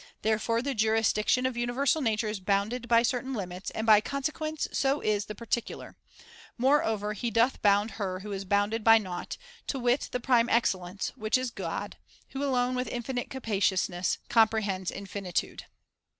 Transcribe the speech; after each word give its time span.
Therefore 0.23 0.63
the 0.63 0.73
jurisdiction 0.73 1.45
of 1.45 1.55
universal 1.55 2.01
nature 2.01 2.27
is 2.27 2.39
bounded 2.39 2.87
by 2.87 3.03
certain 3.03 3.35
limits, 3.35 3.69
and 3.69 3.85
by 3.85 4.01
consequence 4.01 4.67
so 4.71 4.99
is 4.99 5.25
the 5.25 5.35
[30^ 5.35 5.37
particular. 5.37 5.95
Moreover, 6.57 7.13
he 7.13 7.29
doth 7.29 7.61
bound 7.61 7.91
her 7.91 8.21
who 8.21 8.31
is 8.31 8.43
bounded 8.43 8.83
by 8.83 8.97
nought, 8.97 9.37
to 9.67 9.77
wit 9.77 10.09
the 10.11 10.19
prime 10.19 10.49
excellence, 10.49 11.09
which 11.15 11.37
is 11.37 11.51
God, 11.51 11.97
who 12.29 12.43
alone 12.43 12.73
with 12.73 12.87
infinite 12.87 13.29
capaciousness 13.29 14.17
com 14.27 14.47
prehends 14.47 14.89
infinitude. 14.89 15.65